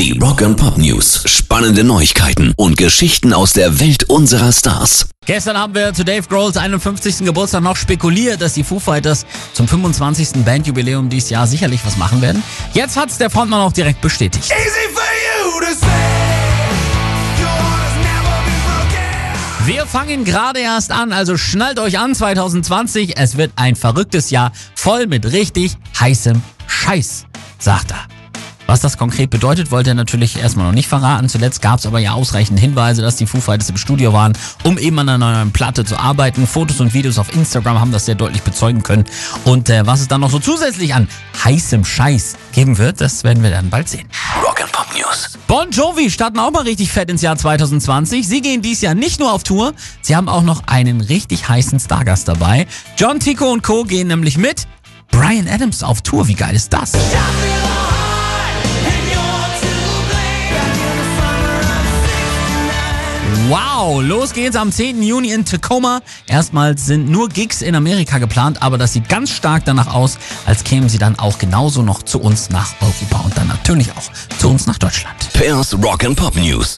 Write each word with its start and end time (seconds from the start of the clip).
Die 0.00 0.18
Rock 0.18 0.40
and 0.40 0.56
Pop 0.56 0.78
News. 0.78 1.24
Spannende 1.26 1.84
Neuigkeiten 1.84 2.54
und 2.56 2.78
Geschichten 2.78 3.34
aus 3.34 3.52
der 3.52 3.80
Welt 3.80 4.04
unserer 4.04 4.50
Stars. 4.50 5.10
Gestern 5.26 5.58
haben 5.58 5.74
wir 5.74 5.92
zu 5.92 6.06
Dave 6.06 6.26
Grohls 6.26 6.56
51. 6.56 7.18
Geburtstag 7.18 7.62
noch 7.62 7.76
spekuliert, 7.76 8.40
dass 8.40 8.54
die 8.54 8.64
Foo 8.64 8.78
Fighters 8.78 9.26
zum 9.52 9.68
25. 9.68 10.42
Bandjubiläum 10.42 11.10
dieses 11.10 11.28
Jahr 11.28 11.46
sicherlich 11.46 11.84
was 11.84 11.98
machen 11.98 12.22
werden. 12.22 12.42
Jetzt 12.72 12.96
hat's 12.96 13.18
der 13.18 13.28
Frontmann 13.28 13.60
auch 13.60 13.74
direkt 13.74 14.00
bestätigt. 14.00 14.50
Easy 14.50 14.88
for 14.94 15.02
you 15.02 15.60
to 15.60 15.78
say. 15.78 15.86
Wir 19.66 19.84
fangen 19.84 20.24
gerade 20.24 20.60
erst 20.60 20.92
an, 20.92 21.12
also 21.12 21.36
schnallt 21.36 21.78
euch 21.78 21.98
an 21.98 22.14
2020. 22.14 23.18
Es 23.18 23.36
wird 23.36 23.52
ein 23.56 23.76
verrücktes 23.76 24.30
Jahr, 24.30 24.52
voll 24.74 25.06
mit 25.08 25.30
richtig 25.30 25.76
heißem 26.00 26.40
Scheiß, 26.66 27.26
sagt 27.58 27.90
er. 27.90 28.09
Was 28.70 28.78
das 28.78 28.96
konkret 28.96 29.30
bedeutet, 29.30 29.72
wollte 29.72 29.90
er 29.90 29.94
natürlich 29.94 30.38
erstmal 30.38 30.64
noch 30.64 30.72
nicht 30.72 30.86
verraten. 30.86 31.28
Zuletzt 31.28 31.60
gab 31.60 31.80
es 31.80 31.86
aber 31.86 31.98
ja 31.98 32.12
ausreichend 32.12 32.60
Hinweise, 32.60 33.02
dass 33.02 33.16
die 33.16 33.26
Foo 33.26 33.40
Fighters 33.40 33.68
im 33.68 33.76
Studio 33.76 34.12
waren, 34.12 34.32
um 34.62 34.78
eben 34.78 34.96
an 35.00 35.08
einer 35.08 35.32
neuen 35.34 35.50
Platte 35.50 35.84
zu 35.84 35.98
arbeiten. 35.98 36.46
Fotos 36.46 36.80
und 36.80 36.94
Videos 36.94 37.18
auf 37.18 37.34
Instagram 37.34 37.80
haben 37.80 37.90
das 37.90 38.06
sehr 38.06 38.14
deutlich 38.14 38.42
bezeugen 38.42 38.84
können. 38.84 39.06
Und 39.42 39.70
äh, 39.70 39.84
was 39.88 40.02
es 40.02 40.06
dann 40.06 40.20
noch 40.20 40.30
so 40.30 40.38
zusätzlich 40.38 40.94
an 40.94 41.08
heißem 41.44 41.84
Scheiß 41.84 42.36
geben 42.52 42.78
wird, 42.78 43.00
das 43.00 43.24
werden 43.24 43.42
wir 43.42 43.50
dann 43.50 43.70
bald 43.70 43.88
sehen. 43.88 44.08
Rock 44.40 44.62
and 44.62 44.70
Pop 44.70 44.86
News. 44.96 45.36
Bon 45.48 45.68
Jovi 45.72 46.08
starten 46.08 46.38
auch 46.38 46.52
mal 46.52 46.62
richtig 46.62 46.92
fett 46.92 47.10
ins 47.10 47.22
Jahr 47.22 47.36
2020. 47.36 48.28
Sie 48.28 48.40
gehen 48.40 48.62
dieses 48.62 48.82
Jahr 48.82 48.94
nicht 48.94 49.18
nur 49.18 49.32
auf 49.32 49.42
Tour, 49.42 49.74
sie 50.00 50.14
haben 50.14 50.28
auch 50.28 50.44
noch 50.44 50.62
einen 50.68 51.00
richtig 51.00 51.48
heißen 51.48 51.80
Stargast 51.80 52.28
dabei. 52.28 52.68
John 52.96 53.18
Tico 53.18 53.50
und 53.50 53.64
Co. 53.64 53.82
gehen 53.82 54.06
nämlich 54.06 54.38
mit 54.38 54.68
Brian 55.10 55.48
Adams 55.48 55.82
auf 55.82 56.02
Tour. 56.02 56.28
Wie 56.28 56.34
geil 56.34 56.54
ist 56.54 56.72
das? 56.72 56.92
Wow, 63.50 64.00
los 64.00 64.32
geht's 64.32 64.54
am 64.54 64.70
10. 64.70 65.02
Juni 65.02 65.32
in 65.32 65.44
Tacoma. 65.44 66.02
Erstmals 66.28 66.86
sind 66.86 67.10
nur 67.10 67.28
Gigs 67.28 67.62
in 67.62 67.74
Amerika 67.74 68.18
geplant, 68.18 68.62
aber 68.62 68.78
das 68.78 68.92
sieht 68.92 69.08
ganz 69.08 69.32
stark 69.32 69.64
danach 69.64 69.92
aus, 69.92 70.18
als 70.46 70.62
kämen 70.62 70.88
sie 70.88 70.98
dann 70.98 71.18
auch 71.18 71.36
genauso 71.36 71.82
noch 71.82 72.04
zu 72.04 72.20
uns 72.20 72.50
nach 72.50 72.72
Europa 72.80 73.24
und 73.24 73.36
dann 73.36 73.48
natürlich 73.48 73.90
auch 73.90 74.38
zu 74.38 74.50
uns 74.50 74.68
nach 74.68 74.78
Deutschland. 74.78 75.16
Pairs 75.32 75.76
Rock 75.82 76.04
and 76.04 76.16
Pop 76.16 76.36
News. 76.36 76.76